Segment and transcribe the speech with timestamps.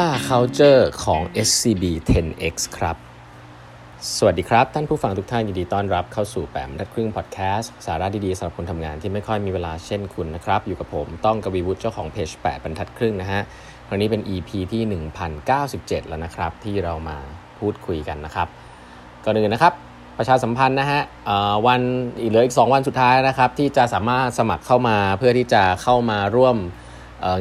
[0.00, 2.96] 5 culture ของ SCB 10X ครับ
[4.16, 13.40] สวัสดีครับ ท่านผู้ฟังทุกท่านยินดีต้อนรับเข้าสู่แปมทัดครึ่งพอดแคสต์สาระดีๆสำหรับคนทำงานที่ไม่ค่อยมีเวลาเช่นคุณนะครับ อยู่กับผมต้องกวีวุฒิเจ้าของเพจ8บรรทัดครึ่งนะฮะ
[13.86, 14.82] ครั้งนี้เป็น EP ที่
[15.46, 17.18] 1097 แล้วนะครับ ที่เรามา
[17.58, 18.48] พูดคุยกันนะครับ
[19.24, 19.72] ก่อนอื่นนะครับ
[20.18, 21.00] ประชาสัมพันธ์นะฮะ
[21.66, 21.80] วัน
[22.20, 26.58] อีกเหลืออีก 2 วันสุดท้ายนะครับ ที่จะสามารถสมัครเข้ามาเพื่อที่จะเข้ามาร่วม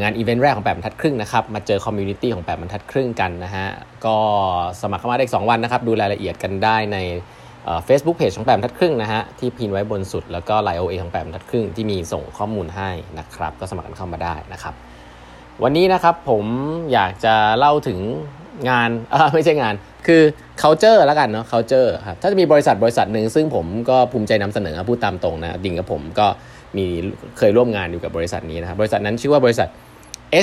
[0.01, 3.67] งานอีเวนต์แรกของแปดบรรทัดครึ่งนะครับ มาเจอคอมมูนิตี้ของแปดบรรทัดครึ่งกันนะฮะ
[4.05, 4.17] ก็
[4.81, 6.97] สมัครเข้ามาได้2วันนะครับ ดูรายละเอียดกันได้ใน
[7.85, 12.89] เฟซบุ๊กเพจของแปดบรรทัดครึ่งนะฮะ ที่พิมพ์ไว้บนสุด แล้วก็ LINE OA ของแปดบรรทัดครึ่งที่มีส่งข้อมูลให้
[13.19, 14.73] นะครับ ก็สมัครกันเข้ามาได้นะครับ
[15.63, 16.45] วันนี้นะครับผม
[16.93, 17.99] อยากจะเล่าถึง
[18.69, 18.89] งาน
[19.33, 19.73] ไม่ใช่งาน
[20.07, 20.21] คือ
[20.61, 26.27] culture แล้วกันเนาะ culture ครับ ถ้าจะมีบริษัทบริษัทหนึ่งซึ่งผมก็ภูมิใจนำเสนอพูดตามตรงนะ ดิ่งกับผมก็
[26.77, 26.85] มี
[27.37, 29.67] เคยร่วมงานอยู่กับบริษัทนี้นะครับบริษัทนั้นชื่อว่าบริษัท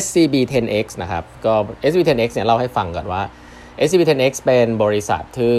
[0.02, 1.54] SCB 10X นะครับก็
[1.88, 3.22] SCB 10X เนี่ยเล่าให้ฟังก่อนว่า
[3.86, 5.54] SCB 10X เป็นบริษัทที่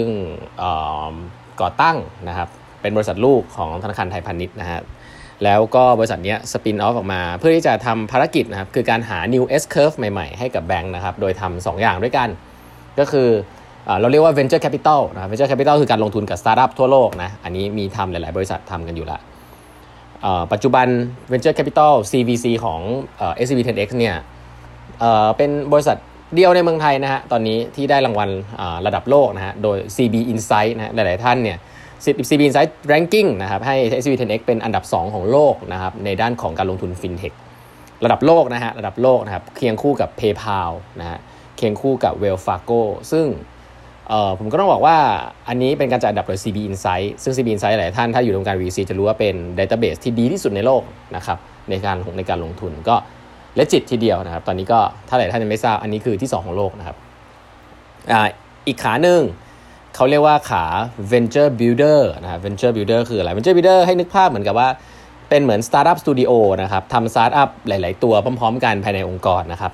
[1.60, 1.96] ก่อตั้ง
[2.28, 2.48] นะครับ
[2.82, 4.80] เป็นบริษัทลูกของธนาคารไทยพาณิชย์นะฮะ
[5.44, 12.28] แล้วก็บริษัทนี้สปินออฟออกมา เพื่อที่จะทำภารกิจนะครับคือการหา new S curve ใหม่ๆ ให้กับแบงค์นะครับโดยทำ2อย่างด้วยกัน
[12.98, 13.28] ก็คือ
[14.00, 19.18] เราเรียกว่า venture capital นะ venture capital คือการลงทุนกับสตาร์ทอัพทั่วโลกนะอันนี้มีทำหลายๆ บริษัททำกันอยู่ละ
[20.52, 20.86] ปัจจุบัน
[21.32, 22.80] venture capital CVC ของ
[23.44, 24.16] SCB 10X เนี่ย
[25.36, 25.96] เป็นบริษัท
[26.34, 28.30] เดียวในเมืองไทยนะฮะตอนนี้ที่ได้รางวัล
[28.86, 31.58] ระดับโลกนะฮะโดย CB Insight นะหลาย ๆ ท่านเนี่ย
[32.28, 37.32] CB Insight Ranking นะครับให้ SCB 10X เป็นอันดับ 2 ของโลกนะครับในด้านของการลงทุนฟินเทค
[38.04, 41.18] ระดับโลกนะฮะระดับโลกนะครับเคียงคู่กับ PayPal นะฮะ
[41.56, 42.82] เคียงคู่กับ Wells Fargo
[43.12, 43.26] ซึ่ง
[44.38, 44.96] ผมก็ต้องบอกว่า
[45.48, 50.82] อันนี้เป็นการจัดอันดับโดย CB Insight ซึ่ง CB Insight หลายท่านถ้าอยู่ในวงการ VC จะรู้ว่าเป็นดัตเต้าเบสที่ดีที่สุดในโลก
[51.16, 51.38] นะครับ
[51.70, 52.96] ในการในการลงทุนก็
[53.56, 56.96] และจิตทีเดียวนะครับ ตอนนี้ก็ถ้าหลายท่านยังไม่ทราบอันนี้คือที่ 2 ของโลกนะครับ
[58.12, 58.14] อ
[58.66, 59.20] อีกขาหนึ่ง
[59.94, 60.64] เขาเรียกว่าขา
[61.12, 64.68] venture builder นะครับ venture builder คืออะไร venture builder ให้นึกภาพเหมือนกับว่า
[65.28, 66.32] เป็นเหมือน startup studio
[66.62, 69.72] นะครับทำ startup หลาย ๆ ตัวพร้อม ๆ กันภายในองค์กรนะครับ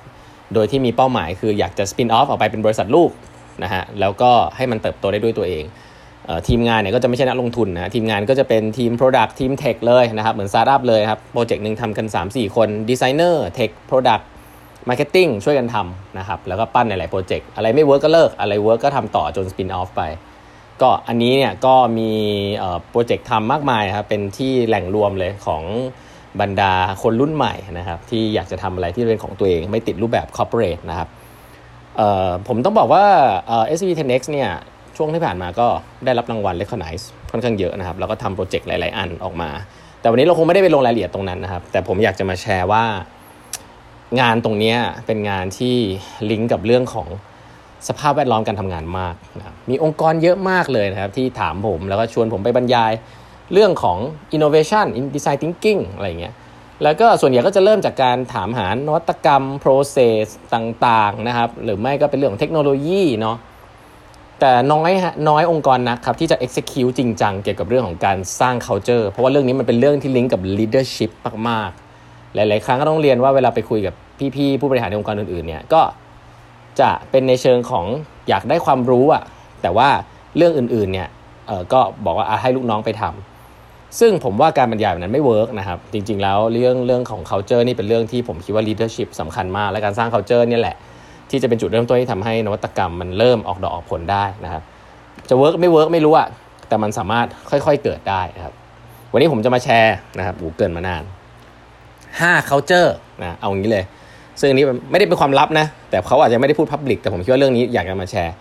[0.55, 3.11] โดยที่มีเป้าหมายคืออยากจะ spin off ออกไปเป็นบริษัทลูก
[3.63, 5.65] นะฮะแล้วก็ให้มันเติบโตได้ด้วยตัวเอง
[6.49, 14.25] ทีมงานเนี่ยก็จะไม่ใช่นักลงทุนนะทีมงานก็จะเป็นทีม Product ทีม Tech เลยนะครับ เหมือนสตาร์ทอัพเลยครับ โปรเจกต์หนึ่งทำกัน 3-4 คนดีไซเนอร์ Tech Product
[14.89, 20.03] Marketing ช่วยกันทำนะครับ แล้วก็ปั้นในหลายโปรเจกต์อะไรไม่เวิร์กก็เลิก อะไรเวิร์กก็ทำต่อจน spin off ไป
[20.83, 22.11] ก็อันนี้เนี่ยก็มี
[22.91, 25.63] โปรเจกต์ทำมากมายครับ เป็นที่แหล่งรวมเลยของ
[26.41, 26.73] บรรดา
[27.03, 31.09] คนรุ่นใหม่นะครับ ที่อยากจะทำอะไรที่เป็นของตัวเองไม่ติดรูปแบบ corporate นะครับ
[32.49, 33.05] ผมต้องบอกว่า
[33.77, 34.51] SCB 10X เนี่ย
[34.97, 35.67] ช่วงที่ผ่านมาก็
[36.05, 39.51] ได้รับรางวัล Recognize ค่อนข้างเยอะนะครับ แล้วก็ทำโปรเจกต์หลาย ๆ อันออกมา
[40.01, 42.85] แต่วันนี้เราคงไม่ได้ไปลงรายละเอียดตรงนั้นนะครับ แต่ผมอยากจะมาแชร์ว่า
[44.21, 44.75] งานตรงนี้
[45.07, 45.77] เป็นงานที่
[46.31, 47.09] ลิงก์กับเรื่องของ
[47.89, 52.93] สภาพแวดล้อมการทำงานมากนะมีองค์กรเยอะมากเลยนะครับ ที่ถามผมแล้วก็ชวนผมไปบรรยาย
[53.53, 53.99] เรื่องของ
[54.37, 56.35] innovation in design thinking อะไรเงี้ย
[56.83, 63.37] แล้วก็ส่วนใหญ่ก็จะเริ่มจากการถามหานวัตกรรม process ต่างๆนะครับ หรือไม่ก็เป็นเรื่องของเทคโนโลยีเนาะ
[64.41, 71.11] แต่น้อยฮะน้อยองค์กรนะครับที่จะ execute จริงจังเกี่ยวกับเรื่องของการสร้าง culture เพราะว่าเรื่องนี้มันเป็นเรื่องที่ลิงก์กับ leadership
[71.49, 73.95] มากๆ หลาย ๆ ครั้งก็ต้องเรียนว่าเวลาไปคุยกับ
[74.37, 75.83] พี่ ๆ ผู้บริหารในองค์กรอื่น ๆ เนี่ยก็
[76.81, 77.87] จะเป็นในเชิงของ
[78.29, 79.23] อยากได้ความรู้อะ
[79.63, 79.89] แต่ว่า
[80.37, 81.09] เรื่องอื่น ๆ เนี่ย
[81.47, 83.36] เออก็บอกว่าให้ลูกน้องไปทำ
[84.01, 90.77] ซึ่งผมว่าการบรรยายแบบนั้นไม่เวิร์กนะครับ จริง ๆ แล้วเรื่องเรื่องของ culture นี่เป็นเรื่องที่ผมคิดว่า leadership สำคัญมาก และการสร้าง culture นี่แหละ
[91.31, 94.63] ที่จะเป็นจุดเริ่มต้นที่ทำให้นวัตกรรมมันเริ่มออกดอกออกผลได้นะครับ
[95.29, 96.29] จะเวิร์กไม่เวิร์กไม่รู้อะ
[96.69, 98.55] แต่มันสามารถค่อยๆเกิดได้นะครับ
[99.13, 101.03] วันนี้ผมจะมาแชร์นะครับโอ้เกริ่นมานาน
[101.77, 103.85] 5 culture นะเอาอย่างนี้เลย
[104.41, 108.35] ซึ่งนี้ไม่ได้เป็นความลับนะ แต่เขาอาจจะไม่ได้พูด public แต่ผมคิดว่าเรื่องนี้อยากจะมาแชร์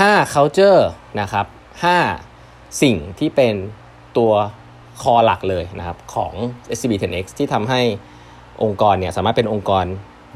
[0.00, 0.80] 5 culture
[1.20, 1.46] นะครับ
[2.14, 3.54] 5สิ่งที่เป็น
[4.18, 4.32] ตัว
[5.02, 6.32] core หลักเลยนะครับของ
[6.76, 7.80] SCB 10X ที่ทำให้
[8.62, 9.84] องค์กรเนี่ยสามารถเป็นองค์กร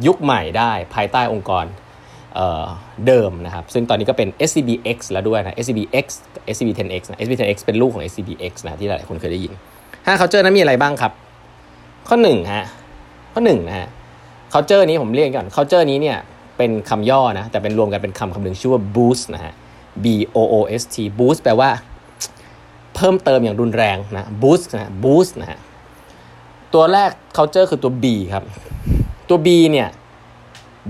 [0.07, 1.65] ยุคใหม่ได้ภายใต้องค์กร
[2.35, 6.07] เเดิมนะครับ ซึ่งตอนนี้ก็เป็น SCBX แล้วด้วยนะ SCBX
[6.55, 9.53] SCB 10X นะ SCB 10X เป็นลูกของ SCBX นะที่หลายคนเคยได้ยิน
[9.87, 11.13] 5 culture นั้นมีอะไรบ้างครับ
[12.09, 12.67] ข้อ1ฮะ
[13.35, 13.89] ข้อ1นะฮะ
[14.53, 16.19] culture นี้ผมเรียกก่อน culture นี้เนี่ย
[16.57, 19.53] เป็นคำย่อนะแต่เป็นรวมกันเป็นคำคำหนึ่งชื่อว่า boost นะฮะ
[20.05, 20.07] B
[20.37, 21.71] O O S T boost แปลว่า
[22.95, 25.61] เพิ่มเติมอย่างรุนแรงนะ boost นะ boost นะฮะ
[26.75, 28.05] ตัวแรก culture คือตัว B
[28.35, 28.45] ครับ
[29.29, 29.89] ตัว B เนี่ย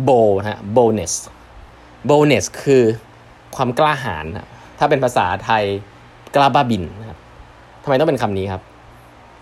[0.09, 1.15] bold นะฮะ boldness
[2.09, 2.83] boldness คือ
[3.57, 5.65] ความกล้าหาญนะถ้าเป็นภาษาไทย
[6.35, 7.19] กล้าบ้าบินนะครับ
[7.83, 8.63] ทำไมต้องเป็นคำนี้ครับ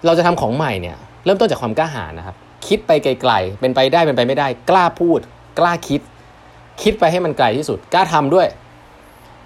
[0.07, 2.37] เราจะทำของใหม่เนี่ย เริ่มต้นจากความกล้าหาญนะครับ
[2.67, 5.21] คิดไปไกลๆ เป็นไปได้เป็นไปไม่ได้ กล้าพูด
[5.59, 6.01] กล้าคิด
[6.83, 8.47] คิดไปให้มันไกลที่สุด กล้าทำด้วย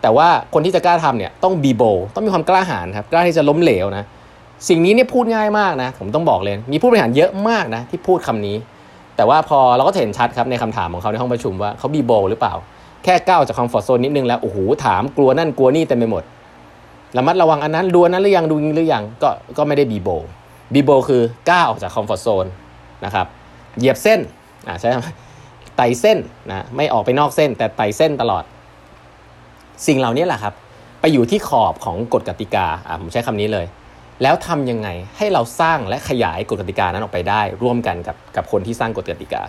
[0.05, 1.83] แต่ว่าคนที่จะกล้าทำเนี่ยต้องบีโบ
[2.15, 4.05] ต้องมีความกล้าหาญครับกล้าที่จะล้มเหลวนะ
[4.69, 8.56] สิ่งนี้เนี่ยพูดง่ายมากนะ ผมต้องบอกเลย มีผู้บริหารเยอะมากนะ ที่พูดคำนี้
[9.17, 12.55] แต่ว่าพอเราก็เห็นชัดครับในคำถามของเขาในห้องประชุมว่าเขาบีโบหรือเปล่า
[13.05, 16.23] แค่ก้าวจากคอมฟอร์ทโซนนิดนึงแล้วโอ้โหถามกลัวนั่นกลัวนี่เต็มไปหมด
[17.17, 20.09] ระมัดระวังอันนั้นดูนั้นหรือยังดูนี้หรือยังก็ก็ไม่ได้บีโบ
[20.75, 22.47] บีโบคือก้าวออกจากคอมฟอร์ทโซน
[23.05, 23.27] นะครับ
[23.79, 24.21] เหยียบเส้น
[24.69, 24.95] อ่าใช่ไหม
[25.77, 26.19] ไต่เส้น
[26.50, 28.45] นะไม่ออกไปนอกเส้น แต่ไต่เส้นตลอด
[29.87, 30.55] สิ่งเหล่านี้แหละครับ
[31.00, 33.67] ไปอยู่ที่ขอบของกฎกติกาอ่าผมใช้คำนี้เลย
[34.23, 39.43] แล้วทำยังไงให้เราสร้างและขยายกฎกติกานั้นออกไปได้ ร่วมกันกับกับคนที่สร้างกฎกติกา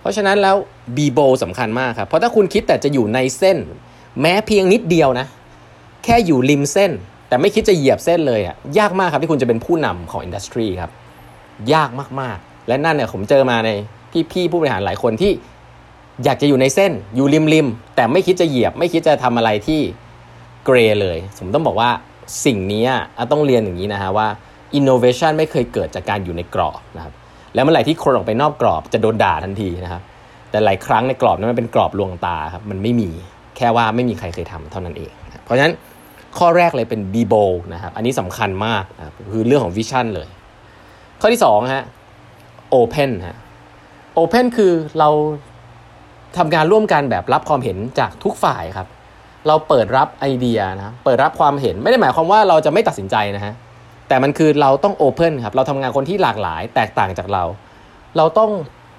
[0.00, 0.56] เพราะฉะนั้นแล้ว
[0.96, 3.58] บีโบสำคัญมากครับ เพราะถ้าคุณคิดแต่จะอยู่ในเส้น
[4.20, 5.26] แม้เพียงนิดเดียวนะ
[6.04, 6.92] แค่อยู่ริมเส้น
[7.28, 10.90] แต่ไม่คิดจะเหยียบเส้นเลยอะยากมากครับที่คุณจะเป็นผู้นำของอินดัสทรีครับ
[11.74, 11.90] ยาก
[12.20, 13.70] มากๆ และนั่นเนี่ยผมเจอมาใน
[14.12, 15.32] พี่พี่ผู้บริหารหลายคนที่
[16.24, 19.80] อยากจะอยู่ในเส้นอยู่ริมริมแต่ไม่คิดจะเหยียบ ไม่คิดจะทำอะไรที่
[20.64, 21.90] เกรเลยผมต้องบอกว่า
[22.44, 22.84] สิ่งนี้
[23.32, 24.28] ต้องเรียนอย่างนี้นะฮะว่า
[24.78, 27.14] innovation ไม่เคยเกิดจากการอยู่ในกรอบนะครับ
[27.54, 30.02] แล้วเมื่อไหร่ที่คนออกไปนอกกรอบจะโดนด่าทันทีนะครับ
[30.50, 33.10] แต่หลายครั้งในกรอบนั้นมันเป็นกรอบลวงตาครับมันไม่มี
[33.56, 35.12] แค่ว่าไม่มีใครเคยทำเท่านั้นเอง
[35.44, 35.74] เพราะฉะนั้น
[36.38, 40.28] ข้อแรกเลยเป็น be bold นะครับอันนี้สำคัญมากนะค,คือเรื่องของวิชั่นเลย
[41.20, 41.84] ข้อที่2ฮะ
[42.74, 43.36] open ฮะ
[44.18, 45.08] open คือเรา
[46.38, 48.88] ทำงานร่วมกันแบบรับความเห็นจากทุกฝ่ายครับ
[49.46, 53.54] เราเปิดรับไอเดียนะเปิดรับความเห็นไม่ได้หมายความว่าเราจะไม่ตัดสินใจนะฮะ
[54.08, 57.44] แต่มันคือเราต้องโอเพนครับเราทำงานคนที่หลากหลายแตกต่างจากเรา
[58.16, 58.50] เราต้อง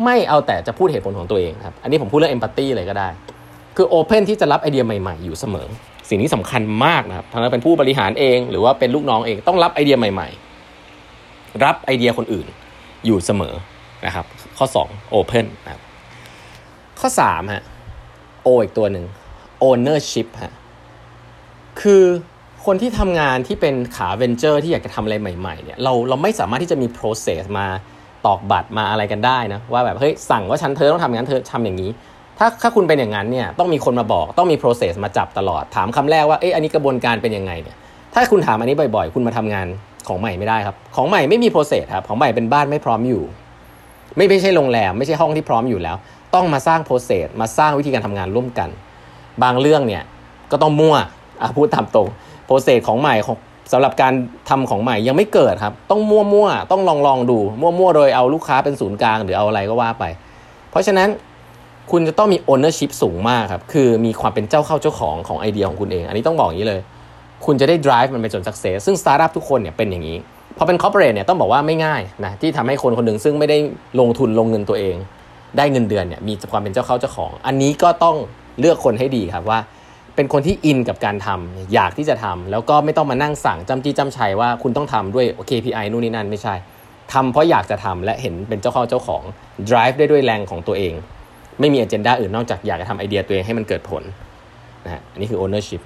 [0.06, 3.10] ไม่เอาแต่จะพูดเหตุผลของตัวเองครับอันนี้ผมพูดเรื่องเอมพัตตีเลยก็ได้
[3.78, 5.68] คือโอเพนที่จะรับไอเดียใหม่ๆ อยู่เสมอ
[6.10, 10.30] สิ่งนี้สำคัญมากนะครับทั้งนั้นเป็นผู้บริหารเอง หรือว่าเป็นลูกน้องเองต้องรับไอเดียใหม่
[10.96, 12.48] ๆ รับไอเดียคนอื่น
[13.06, 13.54] อยู่เสมอ
[14.06, 14.26] นะครับ
[14.58, 15.82] ข้อ 2 Open นะครับ
[17.02, 17.64] ข้อ3ฮะ
[18.46, 19.06] O อีกตัวหนึ่ง
[19.64, 20.54] Ownership ฮะ
[21.82, 22.04] คือ
[22.66, 27.68] คนที่ทำงานที่เป็นขาเวนเจอร์ที่อยากจะทำอะไรใหม่ๆเนี่ยเราเราไม่สามารถที่จะมี process มา
[28.26, 31.90] ตอกบัตรมาอะไรกันได้นะ ว่าแบบเฮ้ยสั่งว่าฉันเธอต้องทำอย่างนั้นเธอทำอย่างนี้
[32.40, 37.78] ถ้าถ้าคุณเป็นอย่างนั้นเนี่ยต้องมีคนมาบอกต้องมี process มาจับตลอดถามคำแรกว่าเอ้ยอันนี้กระบวนการเป็นยังไงเนี่ย
[38.14, 39.68] ถ้าคุณถามอันนี้บ่อยๆ คุณมาทำงาน
[40.08, 43.24] ของใหม่ไม่ได้ครับ ของใหม่ไม่มี process ครับของใหม่เป็นบ้านไม่พร้อมอยู่
[44.16, 45.98] ไม่ไม่ใช่โรงแรมไม่ใช่ห้องที่พร้อมอยู่แล้ว
[46.34, 48.70] ต้องมาสร้าง process มาสร้างวิธีการทำงานร่วมกัน
[49.44, 50.04] บางเรื่องเนี่ย
[50.52, 50.96] ก็ต้องมั่ว
[51.58, 52.08] พูดตามตรง
[52.46, 53.38] โปรเซสของใหม่ของ
[53.72, 54.14] สำหรับการ
[54.50, 60.04] ทำของใหม่ยังไม่เกิดครับ ต้องมั่วมั่วต้องลองลองดู มั่วมั่วโดยเอาลูกค้าเป็นศูนย์กลางหรือเอาอะไรก็ว่าไป
[60.72, 61.10] เพราะฉะนั้น
[61.92, 66.82] คุณจะต้องมี ownership สูงมากครับ คือมีความเป็นเจ้าเข้าเจ้าของของไอเดียของคุณเอง อันนี้ต้องบอกอย่างนี้เลย
[67.46, 70.18] คุณจะได้ drive มันไปจน success ซึ่ง startup ทุกคนเนี่ยเป็นอย่างนี้
[70.58, 73.58] พอเป็น corporate เนี่ยต้องบอกว่าไม่ง่ายนะที่ทำให้คนคนหนึ่งซึ่งไม่ได้
[74.00, 74.96] ลงทุนลงเงินตัวเอง
[75.58, 78.16] ได้เงินเดือนเนี่ยมีความเป็นเจ้าเข้าเจ้าของ อันนี้ก็ต้อง
[78.60, 79.60] เลือกคนให้ดีครับว่า
[80.16, 86.56] เป็นคนที่อินกับการทำอยากที่จะทำแล้วก็ไม่ต้องมานั่งสั่งจำจี้จำชัยว่าคุณต้องทำด้วย KPI นู่นนี่นั่นไม่ใช่
[87.14, 89.24] ทำเพราะอยากจะทำและเห็นเป็นเจ้าเข้าเจ้าของ
[89.70, 90.94] drive ได้ด้วยแรงของตัวเอง
[91.60, 94.04] ไม่มี agenda อื่นนอกจากอยากจะทำไอเดียตัวเองให้มันเกิดผล
[94.86, 95.82] นะฮะอันนี้คือ ownership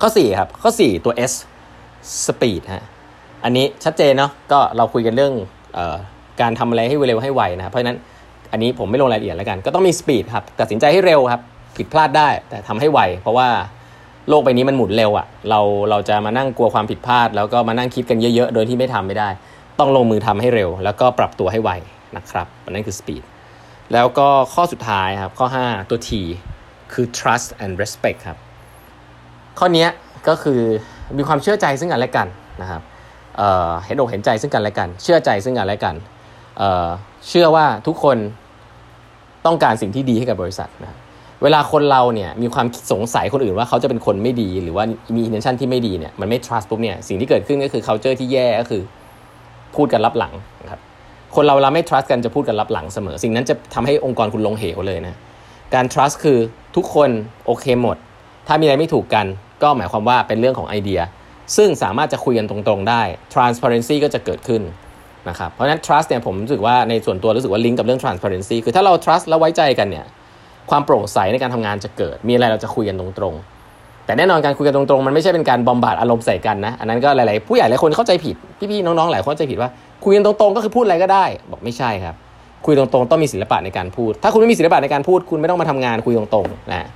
[0.00, 1.32] ข้อ4ครับข้อ 4 ตัว S
[2.26, 2.84] speed ฮะ
[3.44, 5.34] อันนี้ชัดเจนเนาะก็เราคุยกันเรื่อง
[5.76, 5.96] ออ
[6.40, 7.98] การทำอะไรให้เร็วให้ไวนะเพราะฉะนั้น
[8.54, 11.40] อันนี้ผมไม่ลงรายละเอียดแล้วกัน ก็ต้องมีสปีดครับตัดสินใจให้เร็วครับ
[11.76, 13.48] ผิดพลาดได้ แต่ทำให้ไว เพราะว่า
[14.28, 19.28] โลกใบนี้มันหมุนเร็วอะ่ะ เราเราจะมานั่งกลัวความผิดพลาด แล้วก็มานั่งคิดกันเยอะๆ โดยที่ไม่ทำไม่ได้
[19.78, 21.70] ต้องลงมือทำให้เร็ว แล้วก็ปรับตัวให้ไว
[22.16, 23.22] นะครับอันนั้นคือสปีด
[23.92, 26.10] แล้วก็ข้อสุดท้ายครับ ข้อ 5 ตัว T
[26.92, 28.38] คือ trust and respect ครับ
[29.58, 29.86] ข้อนี้
[30.28, 30.60] ก็คือ
[31.18, 32.28] มีความเชื่อใจซึ่งกันและกัน
[32.62, 32.82] นะครับ
[33.36, 35.94] เเห็นอกเห็นใจซึ่งกันและกัน เชื่อใจซึ่งกันและกัน
[36.58, 38.16] เเชื่อว่าทุกคน
[39.46, 40.96] ต้องการสิ่งที่ดีให้กับบริษัทนะ
[41.42, 44.84] เวลาคนเราเนี่ยมีความสงสัยคนอื่นว่าเขาจะเป็นคนไม่ดี หรือว่า
[45.16, 48.82] มี intention ที่ไม่ดีเนี่ยมันไม่ trust ปุ๊บเนี่ยสิ่งที่เกิดขึ้นก็คือ culture ที่แย่ก็คือ
[49.76, 50.32] พูดกันรับหลัง
[50.62, 50.80] นะครับ
[51.34, 55.14] คนเราเวลาไม่ trust กันจะพูดกันรับหลังเสมอ สิ่งนั้นจะทำให้องค์กรคุณลงเหวเลยนะ
[55.74, 56.38] การ trust คือ
[56.76, 57.10] ทุกคน
[57.46, 57.96] โอเคหมด
[58.46, 59.26] ถ้ามีอะไรไม่ถูกกัน
[59.62, 61.00] ก็หมายความว่าเป็นเรื่องของไอเดีย
[61.56, 63.02] ซึ่งสามารถจะคุยกันตรงๆได้
[63.34, 64.62] transparency ก็จะเกิดขึ้น
[65.28, 70.04] นะครับเพราะฉะนั้น trust เนี่ยผมรู้สึกว่าในส่วนตัวรู้สึกว่าลิงก์กับเรื่อง transparency คือถ้าเรา trust แล้วไว้ใจกันเนี่ย
[70.70, 78.36] ความโปร่งใสในการทำงานจะเกิด มีอะไรเราจะคุยกันตรงๆ แต่แน่นอนการคุยกันตรงๆ มันไม่ใช่เป็นการบอมบาดอารมณ์ใส่กันนะ อันนั้นก็หลายๆ ผู้ใหญ่หลายคนเข้าใจผิด
[78.70, 79.70] พี่ๆ น้องๆ หลายคนเข้าใจผิดว่า
[80.04, 82.14] คุยกันตรงๆ ก็คือพูดอะไรก็ได้ บอกไม่ใช่ครับ
[82.66, 86.86] คุยตรงๆ ต้องมีศิลปะในการพูด ถ้าคุณไม่มีศิลปะในการพูด คุณไม่ต้องมาทำงานคุยตรงๆ นะ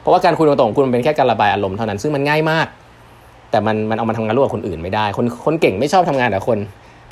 [0.00, 2.66] เพราะว่าการคุยตรงๆ คุณเป็นแค่การระบายอารมณ์เท่านั้น ซึ่งมันง่ายมาก
[3.50, 6.58] แต่มันมันเอามาทำงานร่วมกับคนอื่นไม่ได้ คนคนเก่งไม่ชอบทำงานกับคน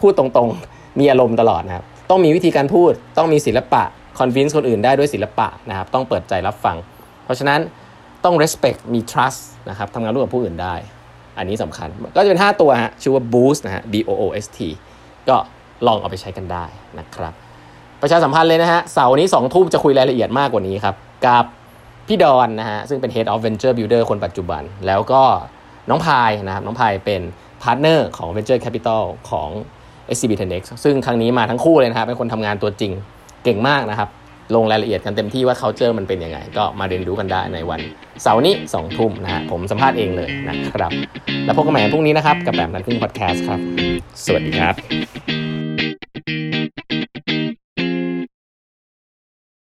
[0.00, 3.82] พูดตรงๆ มีอารมณ์ตลอดนะครับ ต้องมีวิธีการพูด ต้องมีศิลปะ
[4.18, 6.76] คอนวินส์คนอื่นได้ด้วยศิลปะนะครับ ต้องเปิดใจรับฟัง
[7.24, 7.60] เพราะฉะนั้น
[8.24, 10.74] ต้อง respect มี trust นะครับทำงานร่วมกับผู้อื่นได้
[11.38, 14.58] อันนี้สำคัญ ก็จะเป็น 5 ตัวฮะ ชื่อว่า boost นะฮะ b o o s t
[15.28, 15.36] ก็
[15.86, 16.64] ลองเอาไปใช้กันได้
[16.98, 17.32] นะครับ
[18.02, 20.94] ประชาสัมพันธ์เลยนะฮะ เสาร์นี้2ทุ่มจะคุยรายละเอียดมากกว่านี้ครับ
[21.26, 21.44] กับ
[22.08, 25.22] พี่ดอนนะฮะ ซึ่งเป็น Head of Venture Builder คนปัจจุบัน แล้วก็
[25.90, 27.22] น้องพายนะครับ น้องพายเป็น
[27.62, 29.48] พาร์ทเนอร์ของ Venture Capital ของ
[30.14, 32.92] SCB 10X ซึ่งครั้งนี้มาทั้งคู่เลยนะครับเป็นคนทำงานตัวจริง
[33.44, 34.08] เก่งมากนะครับ
[34.54, 37.80] ลงรายละเอียดกันเต็มที่ว่า culture มันเป็นยังไง ก็มาเรียนรู้กันได้ในวัน
[38.22, 40.92] เสาร์นี้2ทุ่มนะฮะผมสัมภาษณ์เองเลยนะครับ
[41.44, 43.60] แล้วพบกันใหม่พรุ่งนี้นะครับ กับแบบนั้นครึ่งพอดแคสต์ครับ
[44.24, 45.55] สวัสดีครับ